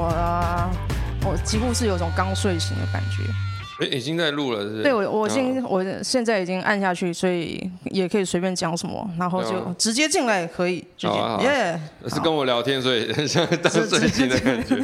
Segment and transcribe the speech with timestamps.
[0.00, 3.22] 我我几乎是有种刚睡醒的感觉。
[3.82, 4.82] 哎，已经在录了，是？
[4.82, 11.80] 对，我我现我现在已经按下去，所以也可以随便讲什么，然后就直接进来也可以，直接耶。
[12.06, 14.76] 是跟我聊天，所以很像刚睡醒的感觉。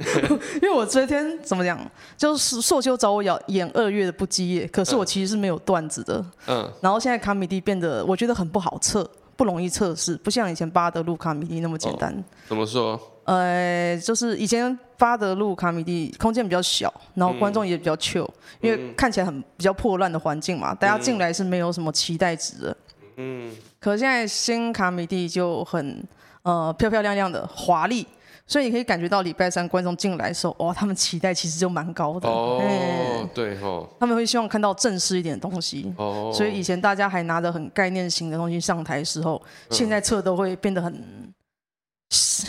[0.62, 1.78] 因为我昨天怎么讲，
[2.16, 6.24] 就是硕修找我演演二月的不羁夜，可是我其实是没有段子的。
[6.46, 6.70] 嗯。
[6.80, 12.24] 然后现在卡米蒂变得我觉得很不好测，不容易测试，不像以前巴德路卡米蒂那么简单。
[12.48, 12.98] 怎么说？
[13.28, 18.32] 呃，就是以前发德路卡米蒂空间比较小，然后观众也比较 chill，嗯，
[18.62, 22.76] 因为看起来很比较破烂的环境嘛，大家进来是没有什么期待值的。
[23.16, 23.54] 嗯。
[23.78, 26.02] 可现在新卡米蒂就很
[26.42, 28.06] 呃漂漂亮亮的华丽，
[28.46, 32.26] 所以你可以感觉到礼拜三观众进来的时候，哇，他们期待其实就蛮高的。
[32.26, 32.58] 哦。
[32.62, 33.86] 欸、对哦。
[34.00, 35.92] 他们会希望看到正式一点的东西。
[35.98, 36.32] 哦。
[36.34, 41.27] 所以以前大家还拿着很概念型的东西上台的时候，现在测都会变得很。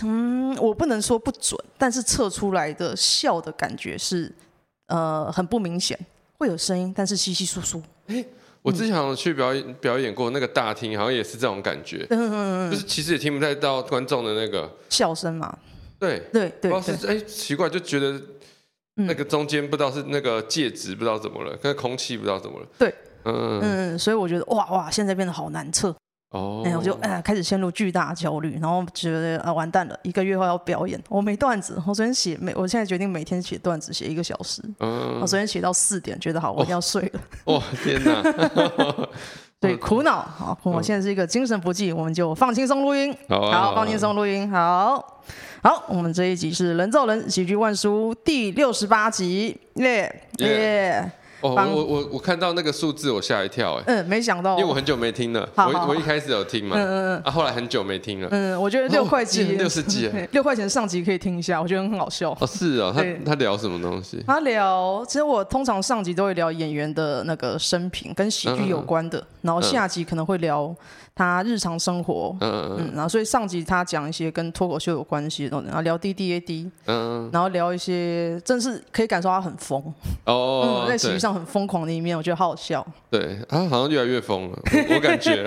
[0.04, 4.34] 嗯，我不能说不准，但是测出来的笑的感觉是，
[4.88, 6.00] 呃，很不明显，
[6.38, 7.82] 会有声音，但是稀稀疏疏。
[8.08, 8.24] 哎，
[8.62, 15.58] 我之前好像去表演表演过那个大厅，好像也是这种感觉，嗯嗯嗯，就是其实也听不太到观众的那个笑声嘛。
[16.00, 18.22] 对对对，不知道是哎奇怪，就觉得
[18.96, 22.68] 那个中间不知道是那个介质不知道怎么了，跟空气不知道怎么了。
[22.78, 22.94] 对，
[23.26, 25.94] 嗯嗯，所以我觉得哇哇，现在变得好难测。
[26.32, 37.20] 哦，哎，我就哎开始陷入巨大焦虑，然后觉得啊完蛋了，一个月后要表演，我没段子，我昨天写每，我现在决定每天写段子，写一个小时，嗯，我昨天写到四点，觉得好，我一定要睡了。
[37.46, 38.22] 哦，天哪，
[39.60, 45.24] 对， 苦恼，好，我现在是一个精神不济，我们就放轻松录音，好，放轻松录音，好，
[45.64, 50.24] 好，我们这一集是人造人喜剧万书第六十八集，耶。
[50.38, 51.12] 耶。
[51.42, 62.36] 哦，我我我看到那个数字，我吓一跳，哎，嗯，没想到，因为我很久没听了，我我一开始有听嘛，嗯嗯嗯，啊，后来很久没听了，嗯，我觉得六块钱六十几， 六块钱上集可以听一下，我觉得很好笑。
[62.40, 64.24] 哦，是哦，他他聊什么东西？
[64.28, 70.76] 他聊，其实我通常上集都会聊演员的那个生平，跟喜剧有关的，然后下集可能会聊。
[71.20, 79.84] 他日常生活，嗯嗯，然后所以上集他讲一些跟脱口秀有关系的东西，然后聊 D D A D，嗯，然后聊一些，真是可以感受他很疯，
[80.24, 82.86] 哦，在喜剧上很疯狂的一面，我觉得好好笑。
[83.10, 84.58] 对，他好像越来越疯了，
[84.96, 85.44] 我感觉。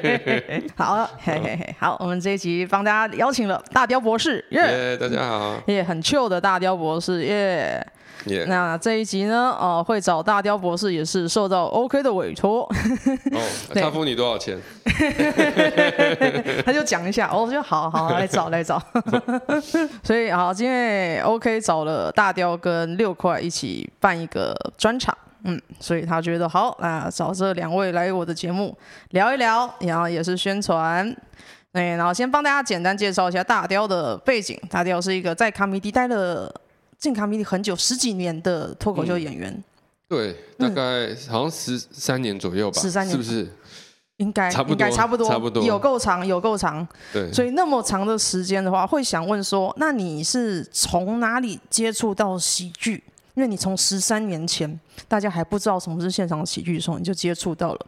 [0.76, 7.86] 好，嘿嘿嘿，好，我们这一集帮大家邀请了大雕博士，耶，大家好，耶，很 chill 的大雕博士，耶。
[8.26, 8.46] Yeah.
[8.46, 9.56] 那这一集呢？
[9.58, 12.62] 哦、呃，会找大雕博士也是受到 OK 的委托。
[13.32, 13.40] 哦，
[13.74, 14.58] 他付你多少钱？
[16.66, 18.82] 他就讲一下，哦，就好好来找来找。
[20.04, 28.76] 所以好，今天 OK 找了大雕跟六块一起办一个专场，嗯，所以他觉得好啊，找这两位来我的节目
[29.10, 31.16] 聊一聊，然后也是宣传。
[31.72, 34.60] 哎，然后先帮大家简单介绍一下大雕的背景。
[34.68, 36.52] 大雕是一个在卡米迪待了。
[37.00, 39.64] 进卡米地很久，十几年的脱口秀演员，嗯，
[40.06, 43.48] 对，大概好像十三年左右吧，十三年是不是？
[44.18, 46.86] 应该差不多，差不多，差不多，有够长，有够长。
[47.10, 53.02] 对，所以那么长的时间的话，会想问说，那你是从哪里接触到喜剧？
[53.32, 54.78] 因为你从十三年前
[55.08, 57.86] 大家还不知道什么是现场喜剧的时候，你就接触到了，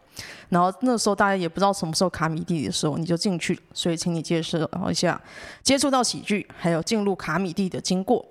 [0.49, 3.61] 然后那时候大家也不知道什么时候卡米蒂的时候，你就进去了。
[3.71, 5.21] 所以，请你介绍一下
[5.61, 8.25] 接触到喜剧，还有进入卡米蒂的经过。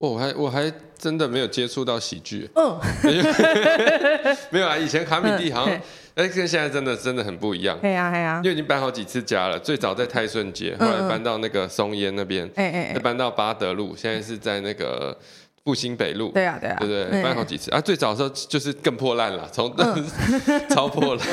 [0.00, 2.80] 我还我还真的没有接触到喜剧，嗯，
[4.48, 5.74] 没有啊，以前卡米蒂好像，
[6.16, 15.14] 哎，跟现在真的真的很不一样，对呀对呀，因为已经搬好几次家了，最早在泰顺街，后来搬到那个松烟那边，哎哎，再搬到巴德路，现在是在那个。
[15.62, 17.78] 复兴北路，对啊，对啊，对对，搬好几次啊。
[17.78, 19.70] 最早的时候就是更破烂了，从
[20.70, 21.26] 超破烂。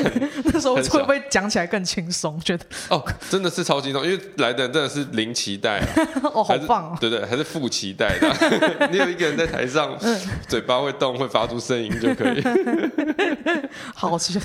[0.43, 2.37] 那时候会不会讲起来更轻松？
[2.41, 5.81] 觉得 哦，真的是超轻松，因为来的人真的是零期待，
[6.33, 8.89] 哦，好棒哦，对对，还是负期待的。
[8.91, 9.97] 你有一个人在台上，
[10.49, 12.43] 嘴巴会动，会发出声音就可以。
[13.95, 14.41] 好像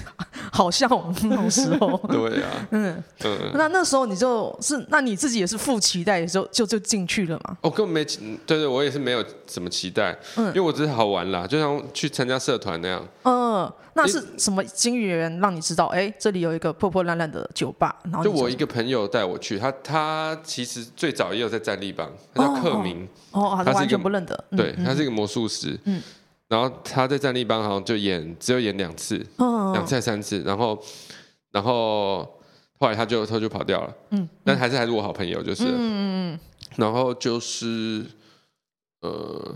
[0.53, 3.51] 好像我们那时候，对啊，嗯嗯。
[3.55, 7.57] 那那时候你就是，那你自己也是负期待的时候就就进去了嘛？
[7.63, 8.05] 哦根本没，
[8.47, 9.72] 对对，我也是没有什么。
[9.73, 13.03] 期待，嗯，因为我只是好玩啦，就像去参加社团那样。
[13.25, 15.87] 嗯，那是什么机缘让你知道？
[15.87, 17.97] 哎，这里有一个破破烂烂的酒吧。
[18.05, 23.09] 然后就我一个朋友带我去，他他其实最早也有在战力帮，他叫克明。
[23.31, 24.45] 哦，他完全不认得。
[24.55, 25.79] 对，他是一个魔术师。
[25.85, 26.01] 嗯。
[26.49, 30.43] 然后他在战力帮好像就演，只有演两次，两次还三次。
[30.43, 30.79] 然后，
[31.51, 32.19] 然后
[32.79, 33.95] 后来他就他就跑掉了。
[34.11, 34.29] 嗯。
[34.45, 35.65] 但还是还是我好朋友，就是。
[35.65, 36.41] 嗯嗯。
[36.77, 38.05] 然后就是，
[39.03, 39.55] 呃。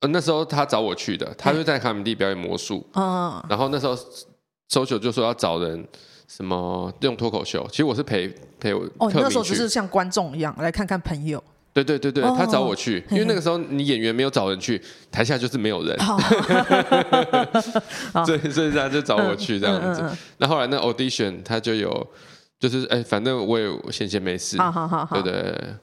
[0.00, 2.86] 呃，那时候他找我去的，他就在卡米蒂表演魔术。
[2.94, 3.98] 嗯，然后那时候
[4.70, 5.84] social 就说要找人，
[6.28, 7.66] 什么用脱口秀。
[7.68, 8.88] 其实我是陪陪我。
[8.98, 11.42] 哦，那时候只是像观众一样来看看朋友。
[11.72, 14.80] 对对对对，他找我去，因为那个时候你演员没有找人去，
[15.10, 15.98] 台下就是没有人，
[18.24, 20.16] 所以所以他就找我去这样子。
[20.36, 22.06] 那后来那 audition 他就有，
[22.60, 25.74] 就是哎，反正我也闲闲没事，好好好对对。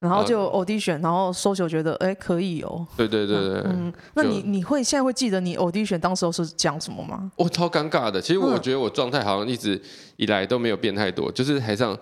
[0.00, 2.86] 然后就 audition，然后 social 觉得哎可以哦。
[2.96, 3.62] 对对对对。
[3.64, 7.30] 嗯，那你你会现在会记得你 audition 当时候是讲什么吗？
[7.36, 9.80] 我超尴尬的，其实我觉得我状态好像一直
[10.16, 11.96] 以来都没有变太多，就是台上。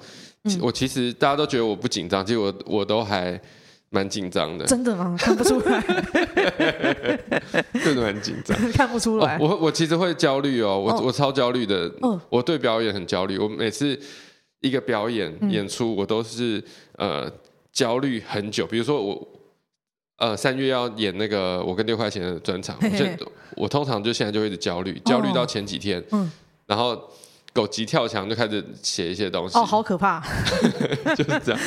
[0.60, 3.40] 我其实大家都觉得我不紧张，其实我我都还
[3.88, 4.66] 蛮紧张的。
[4.66, 5.16] 真的吗？
[5.18, 5.80] 看不出来，
[7.82, 9.38] 真的蛮紧张， 看不出来。
[9.40, 11.90] 我我其实会焦虑哦，我我超焦虑的。
[12.28, 13.98] 我对表演很焦虑，我每次
[14.60, 16.62] 一个表演演出，我都是
[16.98, 17.26] 呃
[17.74, 18.66] 焦虑很久。
[18.66, 19.28] 比如说我
[20.16, 23.32] 呃三月要演那个我跟六块钱的专场，我
[23.64, 26.32] 我通常就现在就会一直焦虑，焦虑到前几天，嗯
[26.64, 26.98] 然后。
[27.54, 30.20] 狗急跳墙就开始写一些东西哦，好可怕，
[31.14, 31.60] 就是这样。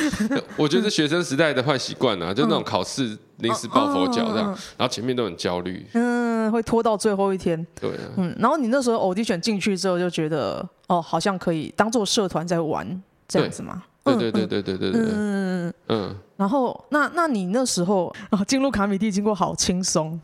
[0.54, 7.66] 我觉得是学生时代的坏习惯啊，就那种考试临时抱佛脚这样，然后前面都很焦虑，嗯，会拖到最后一天。
[7.80, 13.82] 对，嗯，然后你那时候 audition 进去之后就觉得，哦，好像可以当做社团在玩这样子嘛。
[14.16, 16.16] 对对对对对对对，嗯嗯。
[16.36, 20.20] 然后那那你那时候啊进入卡米蒂经过好轻松。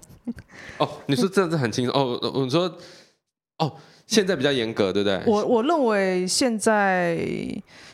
[0.78, 2.72] 哦，你说这样子很轻松哦，我说
[3.58, 3.72] 哦。
[4.06, 5.22] 现在比较严格，对不对？
[5.26, 7.26] 我我认为现在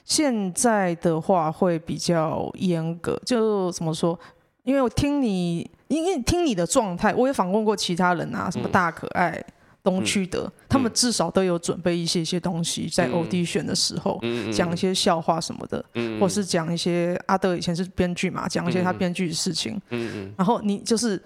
[0.05, 4.19] 现在的话会比较严格，就怎么说？
[4.65, 9.41] 因为我听你，因为听你的状态，我也访问过其他人啊，什么大可爱、
[9.83, 21.23] 东区的，嗯、他们至少都有准备一些些东西，在 audition 的时候，嗯、讲一些笑话什么的，嗯、或是讲一些阿德以前是编剧嘛，讲一些他编剧的事情，嗯、然后你就是。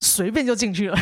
[0.00, 0.98] 随便就进去了。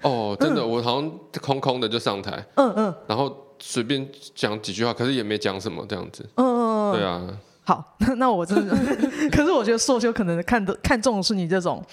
[0.00, 1.10] 哦， 真的，我好像
[1.42, 7.38] 空空的就上台，嗯嗯，然后随便讲几句话，可是也没讲什么这样子，嗯嗯，对啊。
[7.64, 8.74] 好， 那我真的，
[9.30, 11.84] 可是我觉得硕修可能看的看中的是你这种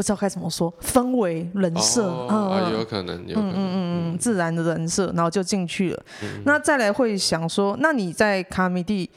[0.00, 6.02] 不知道该怎么说氛围人设啊，有可能，有可能，嗯嗯嗯，自然的人设，然后就进去了。
[6.46, 9.10] 那再来会想说，那你在卡米蒂。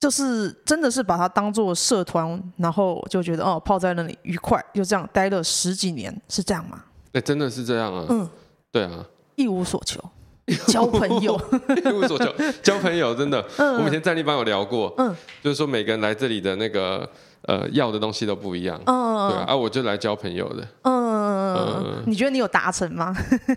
[0.00, 6.84] 就是真的是把它当做社团，然后就觉得哦，泡在那里愉快，就这样待了十几年，是这样吗？
[7.14, 8.04] 哎，真的是这样啊。
[8.10, 8.28] 嗯，
[8.70, 9.02] 对啊，
[9.34, 9.98] 一无所求，
[10.68, 11.40] 交朋友，
[11.86, 12.30] 一无所求，
[12.62, 13.42] 交朋友，真的。
[13.56, 17.08] 嗯，我们以前战力班有聊过，嗯，就是说每个人来这里的那个
[17.46, 23.14] 呃要的东西都不一样，嗯，对啊，我就来交朋友的，嗯嗯，你觉得你有达成吗？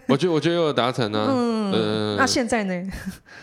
[0.08, 2.92] 我觉得我觉得有达成啊，嗯，那现在呢？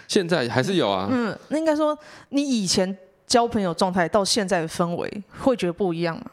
[0.09, 1.97] 现在还是有啊，嗯，那应该说
[2.31, 2.97] 你以前。
[3.27, 6.31] 交朋友状态到现在的氛围会觉得不一样吗？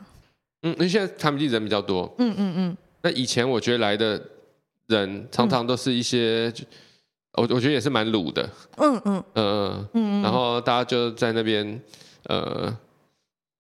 [0.64, 2.14] 嗯，因为现在他们地人比较多。
[2.18, 2.78] 嗯嗯嗯。
[3.02, 4.22] 那以前我觉得来的
[4.88, 6.54] 人常常都是一些，
[7.38, 8.48] 我我觉得也是蛮鲁的。
[8.76, 10.22] 嗯嗯嗯嗯。
[10.22, 11.82] 然后大家就在那边，
[12.26, 12.72] 呃，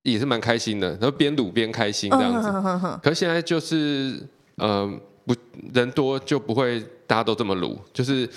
[0.03, 3.00] 也是蛮开心的，然后边鲁边开心这样子。
[3.03, 4.21] 可是现在就是，
[4.56, 4.92] 呃，
[5.25, 5.36] 不
[5.74, 8.30] 人多就不会大家都这么鲁，就是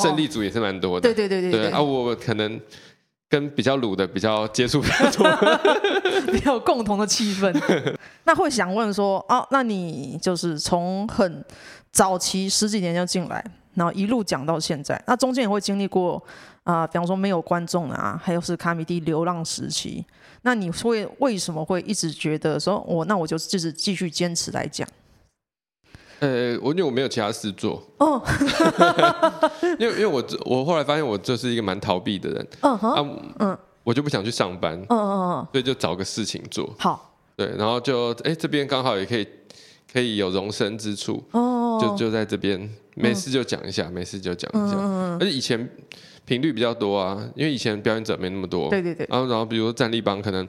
[0.00, 1.02] 胜利组也是蛮多的。
[1.02, 1.70] 对对对对对。
[1.70, 2.60] 啊，我可能。
[3.32, 5.26] 跟比较鲁的比较接触比较多，
[6.30, 7.50] 比较有共同的气氛。
[8.24, 11.42] 那会想问说，哦，那你就是从很
[11.90, 13.42] 早期十几年就进来，
[13.72, 16.22] 然后一路讲到现在，那中间也会经历过
[16.64, 20.04] 啊、呃，比方说没有观众啊，还有是卡米蒂流浪时期。
[20.42, 24.86] 那你会为什么会一直觉得说，我那我就就是继续坚持来讲？
[26.20, 28.22] 呃，我因为我没有其他事做哦，
[29.78, 39.26] 因为因为我我后来发现我就是一个蛮逃避的人，嗯哼，嗯，我就不想去上班，嗯嗯嗯，所以就找个事情做，好，对，然后就哎这边刚好也可以
[39.92, 44.76] 可以有容身之处，哦，就就在这边没事就讲一下，没事就讲一下，
[45.18, 45.68] 而且以前
[46.24, 50.46] 频率比较多啊，因为以前表演者没那么多，对对对，然后然后比如说战力帮可能。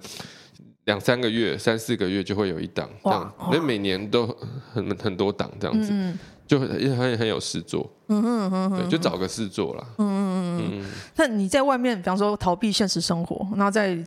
[0.86, 4.28] 两三个月、三四个月就会有一档这样，因为每年都
[4.74, 6.14] 很很多档这样子，
[6.46, 10.86] 就很很很有事做，嗯嗯嗯对，就找个事做了，嗯嗯嗯。
[11.16, 13.98] 那你在外面，比方说逃避现实生活，然后在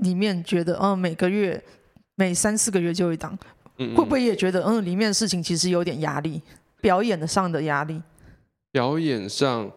[0.00, 1.58] 里面觉得，嗯，每个月
[2.16, 3.34] 每三四个月就一档，
[3.78, 6.42] 会不会也觉得，嗯，里面的事情其实有点压力，
[6.82, 8.02] 表演的上的压力？
[8.70, 9.72] 表演上，嗯。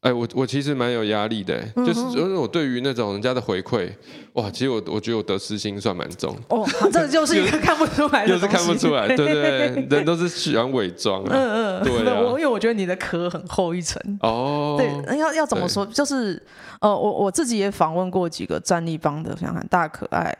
[0.00, 3.90] 哎，我我其实蛮有压力的，就是因为我对于那种人家的回馈，
[4.34, 6.36] 哇，其实我我觉得我得失心算蛮重。
[6.50, 11.30] 哦，这就是一个看不出来的，又是看不出来，对对对， 人都是喜欢伪装啊。
[11.32, 14.00] 嗯嗯，对啊， 因为我觉得你的壳很厚一层。
[14.20, 15.84] 哦，对，要要怎么说？
[15.86, 16.40] 就是
[16.80, 20.32] 呃，我我自己也访问过几个战力帮的，想想看大可爱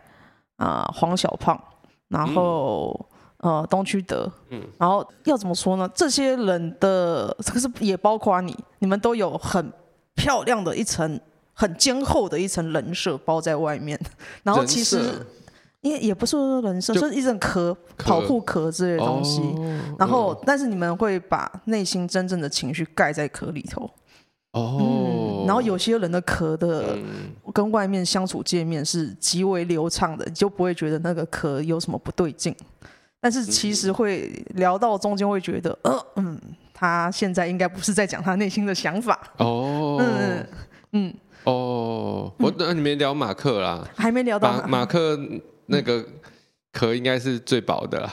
[0.59, 1.61] 啊、呃，黄小胖，
[2.07, 3.08] 然后。
[3.41, 5.89] 嗯呃，东区德，嗯，然后要怎么说呢？
[5.95, 9.73] 这些人的，可是也包括你，你们都有很
[10.15, 11.21] 漂亮的一层
[11.53, 13.97] 很坚厚的一层人设包在外面，
[14.43, 15.25] 然后其实
[15.83, 19.41] 也也不是说人设，就是一层壳、保护壳之类的东西。
[19.41, 23.89] 哦、然后，嗯、但是你们会把内心真正的情绪盖在壳里头。
[24.53, 26.97] 哦、嗯，然后有些人的壳的
[27.55, 32.53] 跟外面相处界面是极为流畅的，你就不会觉得那个壳有什么不对劲。
[33.21, 36.41] 但是其实会聊到中间会觉得，呃，嗯，
[36.73, 39.19] 他现在应该不是在讲他内心的想法。
[39.39, 40.47] 哦，嗯
[40.93, 45.19] 嗯，哦，我那你没聊马克啦，还没聊到马马克
[45.67, 46.05] 那个。
[46.79, 48.11] 壳应该是最薄的啦，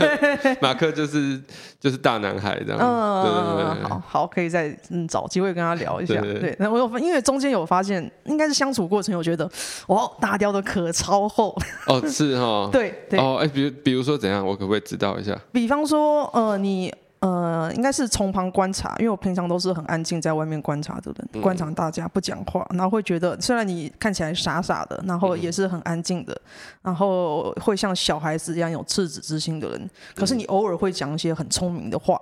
[0.62, 1.38] 马克就是
[1.78, 9.48] 就是大男孩这样，嗯，对对对，好，好，可以再嗯找机会跟他聊一下，对，對,對，那我有因为中间有发现，应该是相处过程，我觉得
[9.86, 11.54] 哦，大雕的壳超厚，
[11.86, 15.38] 哦，是哈， 对对，哦，哎，比如比如说怎样，我可不可以知道一下？
[15.52, 16.92] 比方说，呃，你。
[17.20, 26.40] 呃，应该是从旁观察，因为我平常都是很安静，在外面观察的人，嗯、观察大家不讲话，然后会觉得虽然你看起来傻傻的，然后也是很安静的，
[26.80, 32.16] 然后会像小孩子一样有赤子之心的人，可是你偶尔会讲一些很聪明的话，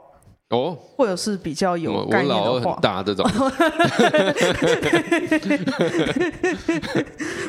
[0.48, 3.28] 哦，或者是比较有概念的话，这种，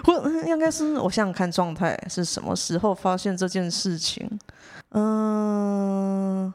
[0.04, 4.30] 或应该是我想想看状态是什么时候发现这件事情，
[4.92, 6.54] 嗯。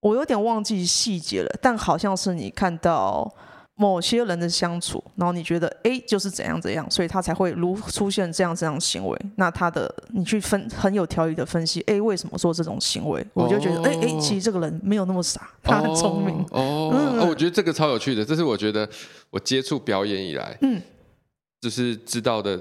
[0.00, 3.30] 我有点忘记细节了，但好像是你看到
[3.74, 9.18] 某些人的相处，然后你觉得哎，就是怎样怎样，所以他才会如出现这样这样行为。
[9.36, 13.26] 那他的你去分很有条理的分析，哎，为什么做这种行为？
[13.34, 16.36] 我就觉得哎哎，其实这个人没有那么傻，他很聪明。
[16.50, 18.88] 哦，嗯、哦，我觉得这个超有趣的，这是我觉得
[19.30, 20.80] 我接触表演以来，嗯，
[21.60, 22.58] 就是知道的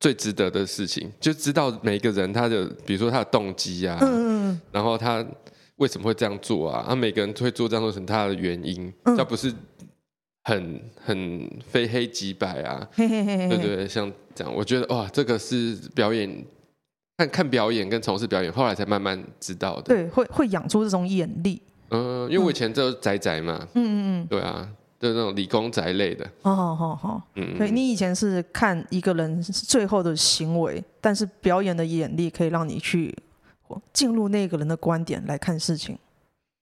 [0.00, 5.22] 最值得的事情，就知道每一个人他的，比如说他的动机啊，嗯嗯，然后他。
[5.78, 6.84] 为什么会这样做啊？
[6.88, 9.52] 啊，每个人都会做这样做成他的原因，他、嗯、不是
[10.44, 16.44] 很很非黑即白啊，嘿嘿嘿嘿对，对对，像这样，我觉得哇，这个是表演，
[17.16, 19.82] 看看表演跟从事表演，后来才慢慢知道的。
[19.82, 21.62] 对，会会养出这种眼力。
[21.90, 24.68] 嗯、呃，因为我以前就是宅宅嘛，嗯嗯嗯，对啊，
[24.98, 26.24] 就是那种理工宅类的。
[26.42, 33.14] 哦，好好好，嗯，对你以前是看一个人最后的行为，但是表演的眼力可以让你去。
[33.92, 35.98] 进入那个人的观点来看事情，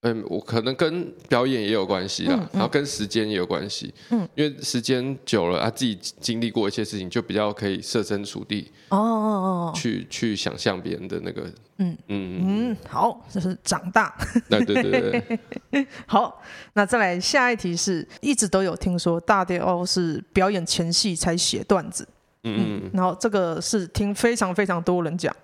[0.02, 11.42] 嗯，我可能跟表演也有关系啦，嗯嗯、然后跟时间也有关系，嗯，因为时间久了啊，自己经历过一些事情，就比较可以设身处地，哦哦哦，去去想象别人的那个，
[11.78, 11.96] 嗯。
[12.08, 14.14] 嗯嗯，好，这是长大，
[14.48, 15.38] 对对对
[15.70, 16.40] 对， 好，
[16.74, 22.06] 那再来下一题是，一直都有听说大雕是表演前戏才写段子，
[22.44, 25.34] 嗯，嗯，然后这个是听非常非常多人讲。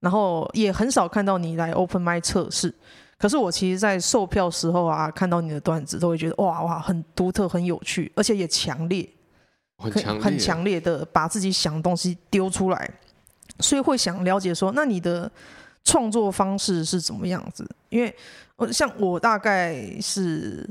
[0.00, 2.74] 然后也很少看到你来 open mic 测试，
[3.18, 9.06] 可是我其实，在售票时候啊，看到你的段子，都会觉得哇哇，很独特，很有趣，而且也强烈，
[9.76, 12.90] 很强烈，很强烈的把自己想的东西丢出来，
[13.58, 15.30] 所以会想了解说，那你的
[15.84, 17.68] 创作方式是怎么样子？
[17.90, 18.16] 因为
[18.72, 20.66] 像我大概是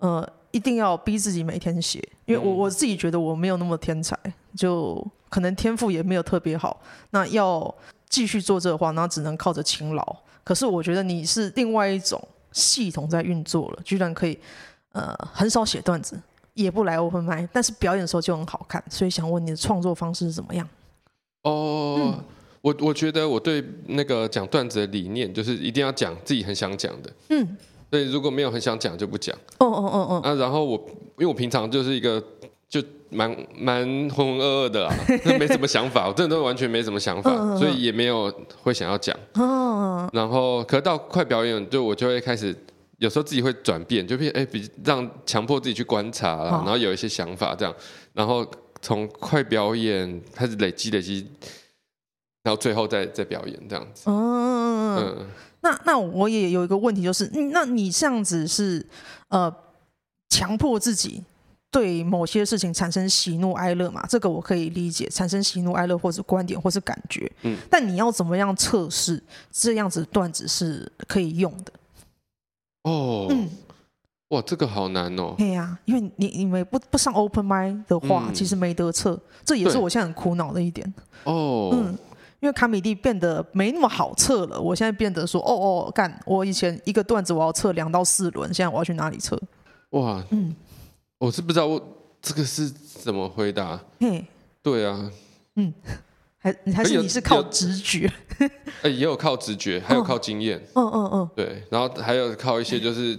[0.00, 4.18] 呃，一定要逼自己每天写，因为我我自己觉得我没有那么天才，
[4.56, 7.72] 就可能天赋也没有特别好，那要。
[8.12, 10.16] 继续做这个话，那只能靠着勤劳。
[10.44, 14.38] 可是我觉得你是另外一种系统在运作了，居然可以
[14.92, 16.20] 呃很少写段子，
[16.52, 18.84] 也不来 open mic，但是表演的时候就很好看。
[18.90, 20.68] 所以想问你的创作方式是怎么样？
[21.44, 22.24] 哦，嗯、
[22.60, 27.10] 我我觉得我对那个讲段子的理念就是一定要讲自己很想讲的。
[27.30, 27.56] 嗯，
[27.90, 29.34] 所以如果没有很想讲就不讲。
[29.56, 30.20] 哦哦哦哦。
[30.22, 30.76] 啊，然后我
[31.16, 32.22] 因为我平常就是一个。
[32.72, 34.94] 就蛮蛮浑浑噩噩的啦，
[35.38, 39.14] 没什么想法，我真的都完全没什么想法，所以也没有会想要讲。
[40.14, 42.56] 然后，可到快表演，就我就会开始，
[42.96, 47.74] 有时候自己会转变，就变哎，比让强迫自己去观察啦，然后有一些想法这样，
[48.14, 48.42] 然后
[48.80, 51.26] 从快表演开始累积累积，
[52.42, 54.04] 然后最后再再表演这样子。
[54.06, 55.26] 嗯，
[55.60, 58.86] 那那我也有一个问题，就是，那你这样子是
[59.28, 59.54] 呃
[60.30, 61.22] 强迫自己？
[61.72, 67.32] 对某些事情产生喜怒哀乐嘛，这个我可以理解，产生喜怒哀乐或是观点或是感觉。
[67.44, 71.72] 嗯，但你要怎么样测试这样子段子是可以用的？
[72.82, 73.48] 哦，嗯，
[74.28, 75.34] 哇，这个好难哦。
[75.38, 80.92] 对呀，因为你你们不不上 open Mind 的话，嗯，其实没得测，这也是我现在很苦恼的一点。
[81.24, 81.96] 哦，嗯，
[82.40, 85.54] 因为卡米蒂变得没那么好测了，我现在变得说，哦
[85.86, 89.40] 哦，干，我以前一个段子我要测两到四轮，现在我要去哪里测？
[89.92, 90.54] 哇，嗯。
[91.22, 91.80] 我是不知道我
[92.20, 93.78] 这个是怎么回答。
[94.00, 94.26] 嘿，
[94.60, 95.08] 对啊，
[95.54, 95.72] 嗯，
[96.36, 98.12] 还还是你是靠直觉？
[98.82, 100.60] 哎，也有靠直觉，还有靠经验。
[100.74, 103.16] 嗯嗯嗯，对，然后还有靠一些就是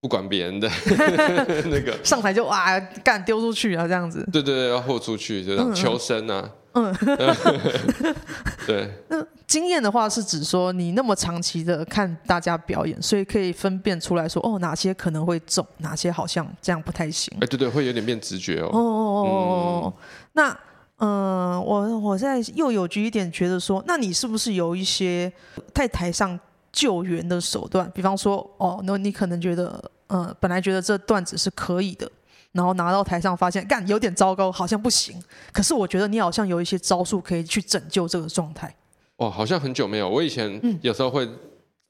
[0.00, 0.70] 不管别人的
[1.66, 6.50] 那个上台就哇干丢出去啊这样子，对对对，要豁出去就这样求生啊，嗯，
[8.66, 8.90] 对。
[9.08, 17.36] 那经验的话是指说你那么长期的看大家表演，所以可以分辨出来说哦哪些可能会中，哪些好像这样不太行。
[17.40, 18.68] 哎，对对，会有点变直觉哦。
[18.72, 19.28] 哦哦哦
[19.84, 19.94] 哦，
[20.32, 20.50] 那
[20.98, 25.32] 嗯、呃，我我现在又有局一点觉得说，那你是不是有一些
[25.74, 26.38] 在台上
[26.72, 27.90] 救援的手段？
[27.94, 29.82] 比方说哦，那你可能觉得。
[30.08, 32.08] 呃，本来觉得这段子是可以的，
[32.56, 35.22] 然后拿到台上发现，干有点糟糕，好像不行。
[35.52, 38.74] 可是我觉得你好像有一些招数可以去拯救这个状态。
[39.18, 41.28] 哦，好像很久没有，我以前有时候会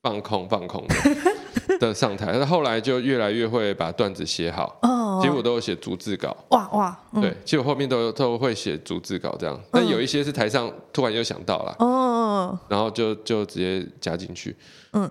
[0.02, 4.78] 放空放空的， 的上台，但后来就越来越会把段子写好。
[4.82, 6.36] 哦，其实我都有写逐字稿。
[6.50, 9.58] 哇哇，嗯、对，其实我后面都都会写逐字稿这样。
[9.70, 14.56] 但有一些是台上突然又想到了，哦，然后就就直接加进去。
[14.92, 15.10] 嗯，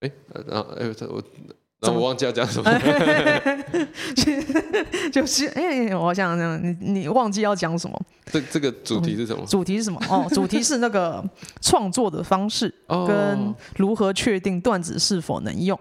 [0.00, 0.10] 哎，
[0.46, 1.22] 然后哎我。
[1.80, 2.70] 那我忘记要讲什么，
[5.12, 8.00] 就是哎，我想想，你你忘记要讲什么？
[8.32, 9.44] 这这个主题是什么？
[9.46, 10.00] 主题是什么？
[10.08, 11.22] 哦，主题是那个
[11.60, 12.72] 创作的方式
[13.06, 15.78] 跟如何确定段子是否能用。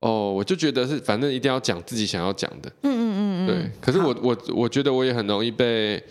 [0.00, 2.70] 哦，我就觉得是，反正一定要讲自己想要讲的。
[2.82, 3.46] 嗯嗯嗯嗯。
[3.46, 6.02] 对，可是我我我觉得我也很容易被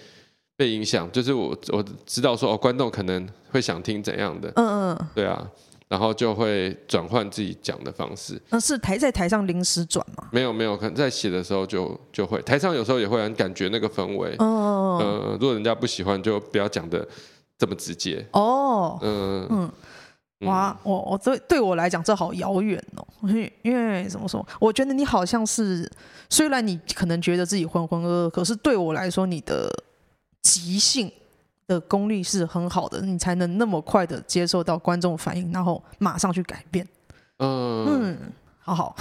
[0.55, 4.51] 被影响，就是我我知道说哦，观众可能会想听怎样的。
[4.55, 5.07] 嗯嗯。
[5.15, 5.45] 对啊。
[5.93, 8.41] 然后就会转换自己讲的方式。
[8.49, 10.27] 那是台在台上临时转吗？
[10.31, 12.41] 没有没有，可能在写的时候就就会。
[12.41, 14.35] 台上有时候也会很感觉那个氛围。
[14.39, 14.97] 哦。
[14.99, 17.07] 呃，如果人家不喜欢，就不要讲的
[17.59, 18.25] 这么直接。
[18.31, 18.97] 哦。
[19.03, 19.71] 嗯嗯。
[20.47, 23.07] 哇，我我对对我来讲这好遥远哦。
[23.29, 24.43] 因为因为怎么说？
[24.59, 25.87] 我觉得你好像是，
[26.27, 29.69] 虽然你可能觉得自己浑浑噩噩，可是对我来说，你的
[30.41, 31.11] 即兴。
[31.73, 36.87] 的功力是很好的，你才能那么快的接受到观众反应，然后马上去改变。
[37.39, 38.17] 嗯嗯，
[38.59, 38.95] 好好。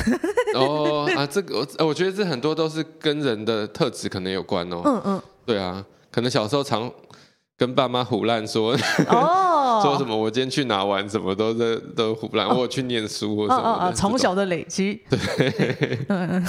[0.54, 4.82] 哦啊，这个我我觉得这很多都是跟人的特质可能有关哦。
[4.84, 6.90] 嗯嗯，对啊，可能小时候常
[7.56, 8.72] 跟爸妈胡乱说。
[9.08, 9.51] 哦。
[9.80, 10.16] 说什么？
[10.16, 11.08] 我今天去哪玩？
[11.08, 12.48] 什么都在都胡乱。
[12.48, 13.92] 我去念书或什么的。
[13.94, 15.00] 从小的累积。
[15.08, 15.98] 对。
[16.10, 16.44] 嗯，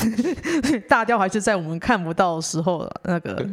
[0.90, 3.48] 大雕还是在我们看不到的时候，那个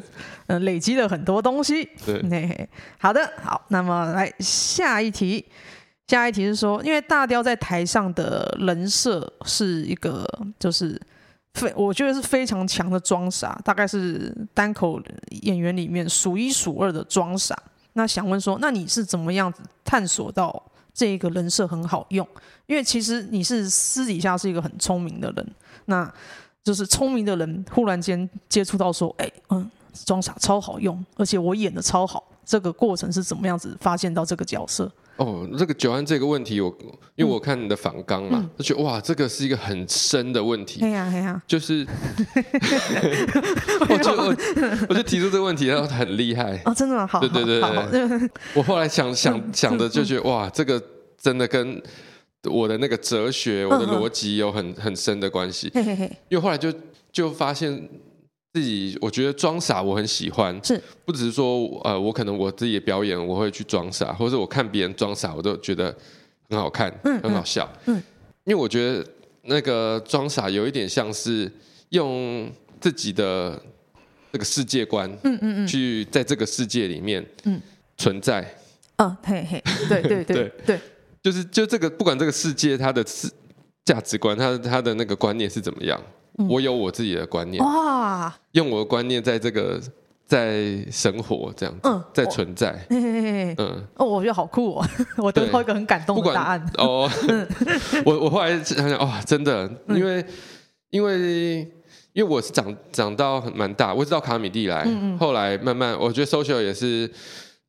[0.47, 1.88] 呃累积了很多东西。
[2.05, 2.68] 对。
[2.99, 5.45] 好的，好，那么来下一题。
[6.09, 10.27] 下一题是说，因为大雕在台上的人设是一个，
[10.59, 11.01] 就是
[11.55, 15.01] 非我觉得是非常强的装傻，大概是单口
[15.42, 17.57] 演员里面数一数二的装傻。
[17.94, 20.62] 那想问说，那你是怎么样子探索到
[20.94, 22.26] 这一个人设很好用？
[22.66, 25.55] 因为其实你是私底下是一个很聪明的人，
[25.87, 26.12] 那
[26.62, 29.68] 就是聪明的人忽然间接触到说，哎，嗯，
[30.05, 34.90] 装傻超好用，而且我演的超好，这个过程是怎么样子发现到这个角色？
[35.21, 36.75] 哦，这个九安这个问题，我
[37.15, 40.83] 因为我看你的访纲嘛，就觉得哇，这个是一个很深的问题。
[40.83, 41.87] 哎呀，对呀，就是，
[43.87, 44.35] 我就我
[44.89, 46.59] 我就提出这个问题，然后很厉害。
[46.65, 47.07] 哦，真的吗？
[47.07, 47.61] 好，对对对
[48.09, 48.31] 对。
[48.55, 50.83] 我后来想想想的，就觉得哇，这个
[51.19, 51.83] 真的跟
[52.45, 55.71] 我的那个哲学、我的逻辑有很很深的关系。
[56.31, 56.73] 因为后来就
[57.13, 57.87] 就发现。
[58.53, 60.81] 自己我觉得装傻我很喜欢，是。
[61.05, 65.95] 不只是说呃我可能我自己的表演我会去装傻，或者我看别人装傻我都觉得
[66.49, 67.95] 很好看，嗯，很好笑，嗯，
[68.45, 69.07] 因为我觉得
[69.43, 71.51] 那个装傻有一点像是
[71.91, 73.61] 用自己的
[74.33, 77.61] 这个世界观，嗯嗯嗯，去在这个世界里面，嗯，
[77.97, 78.53] 存在，
[78.97, 80.81] 嗯，嘿嘿，对对对 对，
[81.23, 83.31] 就是就这个不管这个世界它的是
[83.85, 86.01] 价值观，它它的那个观念是怎么样。
[86.49, 88.35] 我有我自己的观念，哇！
[88.53, 89.81] 用我的观念在这个
[90.27, 93.55] 在生活这样子，在存在，嗯，
[93.97, 94.87] 哦，我觉得好酷哦，
[95.19, 96.71] 我得到一个很感动的答案。
[96.79, 97.11] 哦。
[98.07, 100.25] 我我后来想想，哦，真的，因为
[100.90, 101.59] 因为
[102.12, 104.87] 因为我是长长到蛮大，我知道卡米蒂来，
[105.19, 107.11] 后来慢慢，我觉得 social 也是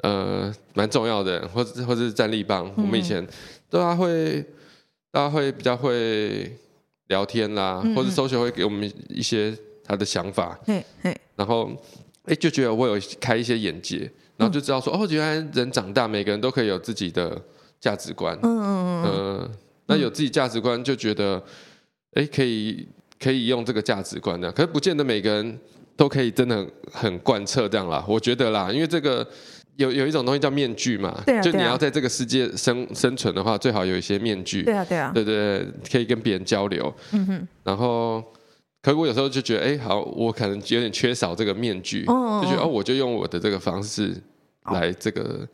[0.04, 3.26] 呃蛮重要的，或者或者是战力帮，我们以前
[3.70, 4.42] 大家会
[5.12, 6.56] 大家会比较会。
[7.12, 11.70] 聊天啦，或者 social 会给我们一些他的想法，嗯嗯、然后
[12.24, 17.40] 哎就觉得我有开一些眼界，然后就知道说、嗯、哦，原来人长大，每个人都可以有自己的
[17.80, 19.52] 价值观，嗯嗯嗯，呃、
[19.88, 21.44] 那有自己价值观就觉得
[22.14, 22.88] 哎可以
[23.20, 25.60] 可以用这个价值观的，可是不见得每个人
[25.96, 29.28] 都可以真的很贯彻这样啦，我觉得啦，因为这个。
[29.82, 36.94] 有有一种东西叫面具嘛，对啊，就你要在这个世界生生存的话，最好有一些面具，对啊，对啊，对对，可以跟别人交流。
[37.12, 38.24] 嗯哼，然后，
[38.82, 44.16] 可是我有时候就觉得，哎，好，我可能有点缺少这个面具，就觉得哦，我就用我的这个方式
[44.72, 45.48] 来这个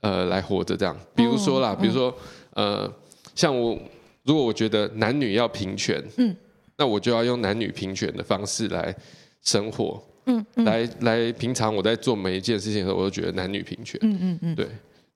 [0.00, 0.96] 呃来活着这样。
[1.14, 2.14] 比如说啦，比如说
[2.54, 2.92] 呃，
[3.34, 3.78] 像我
[4.24, 6.36] 如果我觉得男女要平权，嗯，
[6.76, 8.94] 那我就要用男女平权的方式来
[9.42, 10.02] 生活。
[10.26, 13.98] 嗯，嗯来来，平常我在做每一件事情的时候，我都觉得男女平权。
[14.02, 14.68] 嗯嗯嗯，对。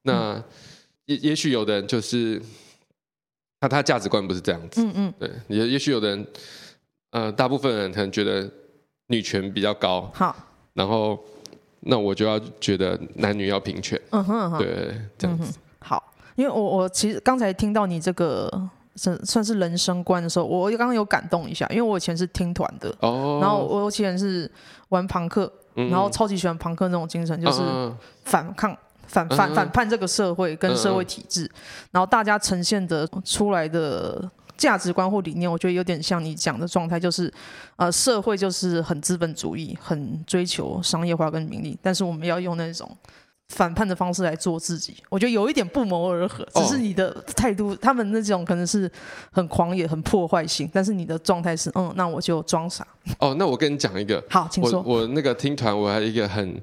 [0.02, 0.42] 那
[1.06, 2.40] 也也许有的人就是
[3.60, 4.82] 他他价值观不是这样子。
[4.82, 5.30] 嗯嗯，对。
[5.48, 6.26] 也也许有的人，
[7.10, 8.50] 呃，大部分人可能觉得
[9.08, 10.10] 女权比较高。
[10.14, 10.36] 好。
[10.74, 11.18] 然后，
[11.80, 14.00] 那我就要觉得男女要平权。
[14.10, 15.58] 嗯哼，对，这样子。
[15.58, 18.70] 嗯、好，因为我我其实刚才听到你这个。
[18.96, 23.42] 算算是人生观的时候，我刚刚有感动一下，因为我以前是听团的，oh.
[23.42, 24.50] 然后我以前是
[24.90, 27.60] 玩朋克，嗯、然后超级喜欢朋克那种精神，就是
[28.24, 28.76] 反抗、uh.
[29.06, 31.52] 反反反叛这个社会跟社会体制，uh.
[31.92, 37.32] 然后大家呈现的出来的价值观或理念，我觉得有点像你讲的状态，就是
[37.76, 42.96] 呃，社会就是很资本主义，很追求商业化跟名利，但是我们要用那种。
[43.48, 46.46] 反叛的方式来做自己，我觉得有一点不谋而合。
[46.54, 48.90] 只是你的态度，他们那种可能是
[49.30, 52.86] 很狂野、很破坏性，但是你的状态是，嗯，那我就装傻。
[53.18, 54.82] 哦，那我跟你讲一个，好，请说。
[54.82, 56.60] 我，我那个听团，我还有一个很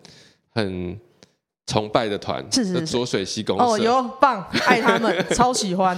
[0.54, 1.00] 很。
[1.68, 3.64] 崇拜的团是是浊水溪公社。
[3.64, 5.98] 哦，有棒，爱他们， 超喜欢，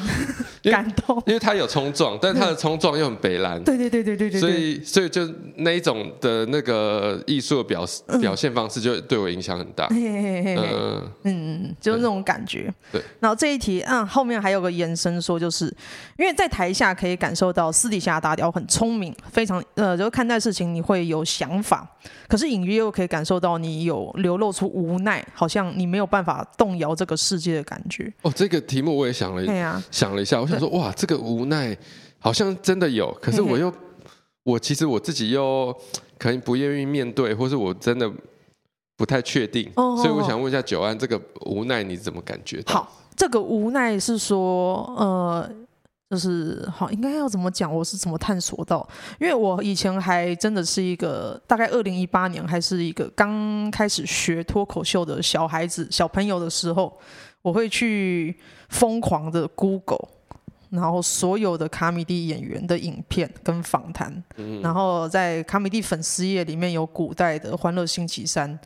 [0.63, 7.83] 感动，因为他有冲撞，但是他的冲撞又很北蓝，对对对对对对，所以所以就那一种的那个艺术的表
[8.21, 12.71] 表现方式，就对我影响很大，嗯嗯，就是那种感觉。
[12.91, 15.65] 对，然后这一题嗯，后面还有个延伸说，就是
[16.17, 21.87] 因为在台下可以感受到私底下大雕很聪明，非常呃，就看待事情你会有想法，
[22.27, 25.73] 可是隐约又可以感受到你有流露出无奈，好像。
[25.77, 28.31] 你没有办法动摇这个世界的感觉哦。
[28.35, 31.75] 这个题目我也想了，啊、想了一下，我想说，哇，这个无奈
[32.19, 34.09] 好像真的有，可是我又，嘿嘿
[34.43, 35.75] 我其实我自己又
[36.17, 38.11] 可能不愿意面对，或是我真的
[38.97, 42.61] 不太确定，哦、所以我想问一下九安，这个无奈你怎么感觉？
[42.67, 45.49] 好，这个无奈是说，呃。
[46.13, 47.73] 就是好，应该要怎么讲？
[47.73, 48.87] 我是怎么探索到？
[49.19, 56.95] 因为我以前还真的是一个大概二零一八年，还是一个刚开始学脱口秀的小孩子、小朋友的时候，
[57.41, 58.37] 我会去
[58.69, 60.07] 疯狂的 Google。
[60.73, 68.59] 然后所有的卡米蒂演员的影片跟访谈，嗯、然后在卡米蒂粉丝页里面有古代的《欢乐星期三》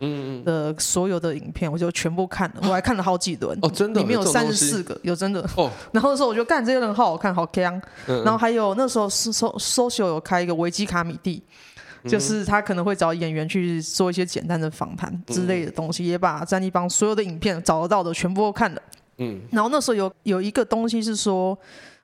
[0.43, 3.60] 的所有的影片，我就全部看了， 我还看了好几轮。
[3.62, 5.41] 哦，真的，里面有三十四个，有真的。
[5.58, 7.78] 哦，然后那时候我就干这些人好好看，好锵。
[8.08, 11.43] 嗯、然后还有那时候是 social 有开一个维基卡米地，
[12.04, 18.82] 嗯、就是他可能会找演员去做一些简单的访谈之类的东西，嗯、也把战地帮所有的影片找得到的全部都看了。
[19.17, 21.58] 嗯，然后那时候有有一个东西是说。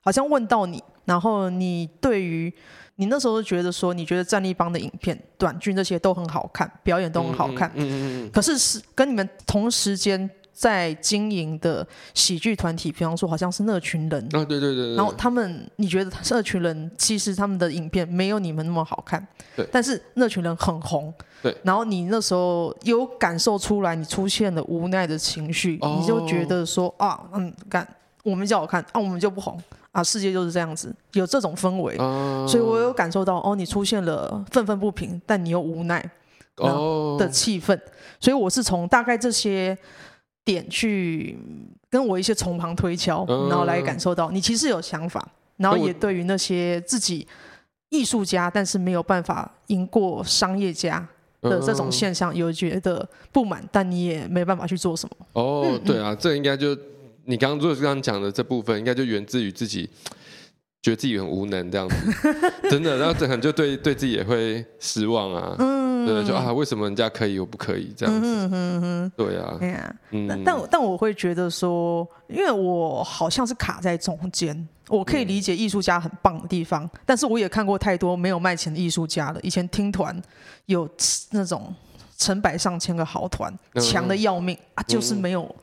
[0.03, 2.53] 好像问到你，然后你对于
[2.97, 7.71] 你那时候觉得说，你觉得战力帮的影片、短剧这些都很好看，表演都很好看。
[7.73, 8.31] 嗯嗯嗯。
[8.31, 14.23] 可是是跟你们同时间在经营的喜剧团体，比方说好像是那群人。
[14.25, 14.95] 啊，对对对对。
[14.95, 19.25] 然后他们，你觉得那群人其实他们的影片没有你们那么好看。
[19.55, 19.67] 对。
[19.71, 21.11] 但是那群人很红。
[21.41, 21.55] 对。
[21.63, 27.87] 然后你那时候有感受出来，你出现了无奈的情绪，哦、你就觉得说啊，嗯，干
[28.21, 29.59] 我们就好看啊，我们就不红。
[29.93, 36.03] 啊，世界就是这样子，有这种氛围，嗯、所以我有感受到哦，你出现了愤愤不平，但你又无奈
[36.57, 37.15] 哦。
[37.19, 37.79] 的气氛，
[38.19, 39.77] 所以我是从大概这些
[40.43, 41.37] 点去
[41.91, 45.23] 跟我一些从旁推敲，嗯、然后来感受到你其实有想法，
[45.57, 47.27] 然后也对于那些自己
[47.89, 51.07] 艺术家但是没有办法赢过商业家
[51.41, 55.15] 的这种现象有觉得不满，但你也没办法去做什么。
[55.33, 56.75] 哦，嗯、对啊，这应该就。
[57.25, 59.89] 你刚刚如果是刚刚讲的这部分，应该就源自于自己
[60.81, 61.95] 觉得自己很无能这样子，
[62.69, 69.11] 真的，然后可能就对对自己也会失望啊，嗯，对，就啊，为什么人家可以我不可以这样子？
[69.15, 79.39] 对啊，对啊，嗯，但但但我会觉得说，因为我好像是卡在中间，我可以理解艺术家很棒的地方，嗯、但是我也看过太多没有卖钱的艺术家了。
[79.41, 80.21] 以前听团
[80.65, 80.89] 有
[81.31, 81.73] 那种
[82.17, 85.55] 成百上千个好团，强的要命、嗯、啊，就是没有。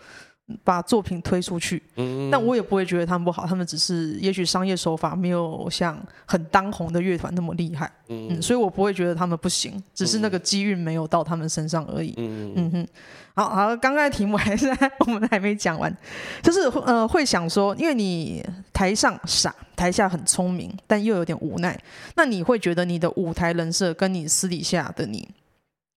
[0.65, 12.89] 把作品推出去，嗯，但我也不会觉得他们不好，他们只是也许商业手法没有像很当红的乐团那么厉害，嗯，嗯，所以我不会觉得他们不行，只是那个机运没有到他们身上而已，嗯嗯哼，
[13.35, 14.69] 好好，刚刚的题目还是
[15.01, 15.95] 我们还没讲完，
[16.43, 21.79] 就是呃会想说，因为你台上傻，台下很聪明，但又有点无奈，
[22.17, 25.29] 那你会觉得你的舞台人设跟你私底下的你？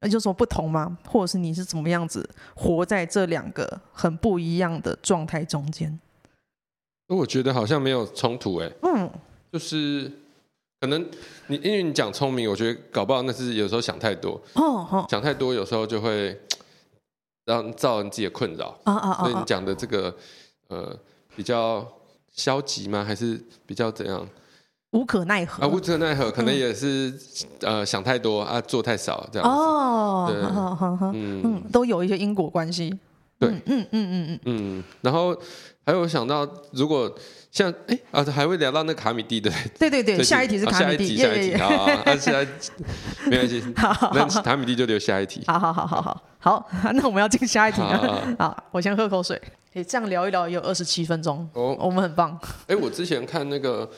[0.10, 0.98] 有什么不同吗？
[1.08, 6.00] 或者是你是怎么样子活在这两个很不一样的状态中间？
[7.08, 8.72] 我觉得好像没有冲突哎。
[8.82, 9.10] 嗯，
[9.52, 10.12] 就是
[10.80, 11.02] 可能
[11.48, 14.42] 你因为你讲聪明，我觉得搞不好那是有时候想太多。
[14.54, 16.40] 哦哦，想太多有时候就会
[17.46, 18.78] 让造成自己的困扰。
[18.84, 19.24] 啊啊啊！
[19.24, 20.16] 所以你讲的这个
[20.70, 20.98] 呃
[21.36, 21.86] 比较
[22.32, 23.04] 消极吗？
[23.04, 24.28] 还是比较怎样？
[24.94, 25.64] 无可奈何。
[25.64, 27.10] 啊，无可奈何，可能也是、
[27.62, 29.56] 嗯、呃想太多啊，做太少这样子。
[29.56, 30.42] 哦，对，
[31.14, 31.42] 嗯。
[31.44, 32.98] 嗯，都有一些因果关系。
[33.38, 35.36] 对，嗯嗯嗯嗯嗯，然后
[35.86, 37.14] 还有想到，如果
[37.52, 42.48] 像哎啊，还会聊到那卡米蒂的，对对对，下一题是卡米蒂，下一题，好，那现在
[43.26, 45.44] 没关系，那卡米蒂就留下一题。
[45.48, 46.24] 好好好好好。
[46.40, 48.36] 好， 那我们要进下一题了。
[48.38, 49.42] 好，我先喝口水。
[49.74, 52.38] 哎，这样聊一聊也有二十七分钟，哦，我们很棒。
[52.68, 53.90] 哎，我之前看那个，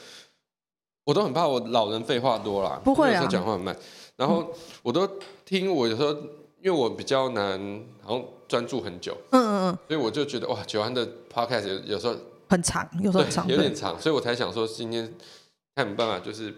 [1.05, 3.73] 我都很怕我老人废话多啦，不会啊，讲话很慢，
[4.17, 5.07] 然后我都
[5.45, 6.11] 听，我有时候
[6.61, 8.25] 因为我比较难，好像。
[8.47, 12.15] 专注很久，嗯嗯嗯，所以我就觉得哇，九安的 podcast 有有时候
[12.47, 15.11] 很长，有时候很长，有点长，所以我才想说今天
[15.75, 16.53] 看有没办法，就是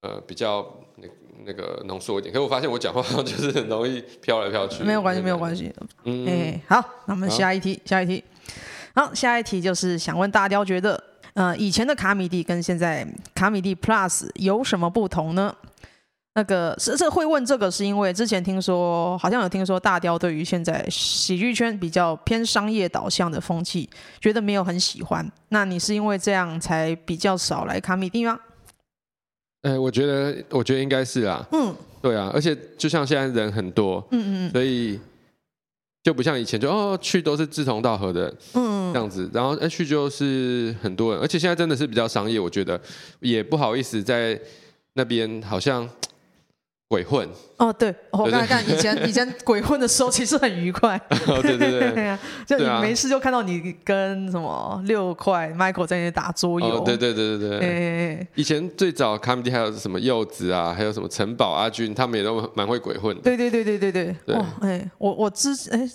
[0.00, 1.06] 呃比较那
[1.44, 2.32] 那个浓缩一点。
[2.32, 5.70] 可是我发现我讲话就是很容易飘来飘去，没有关系，没有关系。
[6.04, 8.24] 嗯，哎，好，那我们下一题，下一题，
[8.94, 10.98] 好，下一题就是想问大雕，觉得
[11.34, 15.54] 呃以前的卡米蒂跟现在卡米蒂 Plus 有什么不同呢？
[16.34, 25.30] 那个是这会问这个，是因为之前听说，好像有听说大雕对于现在喜剧圈比较偏商业导向的风气，觉得没有很喜欢。
[25.50, 28.40] 那你是因为这样才比较少来卡米蒂吗？
[29.60, 31.46] 哎，我觉得，我觉得应该是啊。
[31.52, 34.98] 嗯，对啊，而且就像现在人很多，嗯嗯嗯，所以
[36.02, 42.80] 就不像以前就哦去都是志同道合的，嗯，这样子，然后哎去就是很多人，而且现在真的是比较商业，我觉得
[43.20, 44.40] 也不好意思在
[44.94, 45.88] 那边好像。
[46.92, 47.26] 鬼混。
[47.56, 50.94] 哦，对，我刚才看以前 以前鬼混的时候其实很愉快，
[51.26, 65.86] 哦、对对对， 就你没事就看到你跟什么六块 Michael 在那里打桌游，哦，对对对对对，哎、以前最早 comedy 还有什么柚子啊，还有什么城堡阿军，他们也都蛮会鬼混的，对对对对对对，哎、欸，我我之哎。
[65.86, 65.92] 欸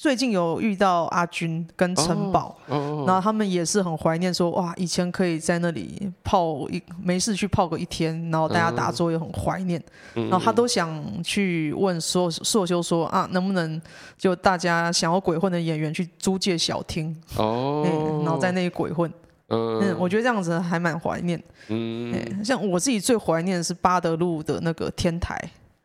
[0.00, 3.08] 最近有遇到阿军跟城堡，oh, oh, oh.
[3.08, 9.82] 然后他们也是很怀念说，哇，以前可以在那里泡一没事去泡个一天，然后大家打桌也很怀念，
[10.14, 13.80] 嗯、然后他都想去问说硕修说啊，能不能
[14.16, 17.86] 就大家想要鬼混的演员去租借小厅哦、 oh.
[17.86, 19.10] 嗯，然后在那里鬼混，
[19.48, 25.38] 嗯，嗯，我觉得这样子还蛮怀念，嗯、欸，像我自己最怀念的是八德路的那个天台。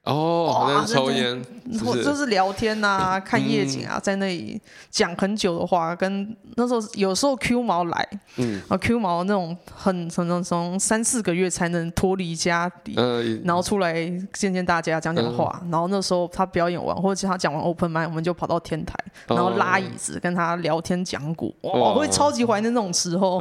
[0.03, 1.41] 哦，那抽烟，
[1.85, 2.25] 或者是？
[2.25, 13.93] 聊天呐、啊，看夜景啊，在那里讲很久的话，跟那时候有时候 Q 毛来，嗯，啊 Q 毛那种很从从三四个月才能脱离家里，嗯，然后出来
[14.33, 18.95] 见见大家讲讲话，然后那时候他表演完或者其他讲完 Open Mic，我们就跑到天台，
[19.27, 23.37] 然后拉椅子跟他聊天讲古，哇，我会超级怀念那种时候，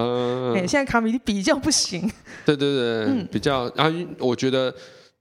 [0.54, 2.10] 哎，现在卡米地比较不行，
[2.44, 4.72] 对对对，嗯，比较，然后我觉得。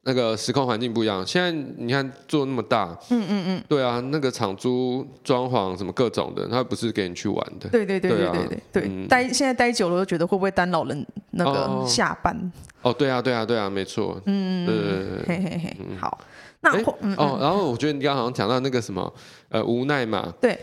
[0.04, 7.70] 那个时空环境不一样，现在你看做那么大，嗯嗯嗯，对啊，那个场租、装潢什么各种的，他不是给你去玩的。
[7.70, 12.52] 对对对对对对对，待现在待久了，都觉得会不会耽老人那个下班？
[12.82, 14.20] 哦，对啊对啊对啊，没错。
[14.26, 16.18] 嗯嗯嗯，嘿嘿嘿，好。
[16.62, 16.72] 那
[17.18, 19.14] 哦，然后我觉得你刚刚好像讲到那个什么，
[19.50, 20.34] 呃，无奈嘛。
[20.42, 20.60] 对。